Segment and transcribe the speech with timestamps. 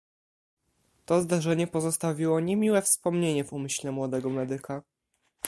[1.05, 4.83] "To zdarzenie pozostawiło niemiłe wspomnienie w umyśle młodego medyka."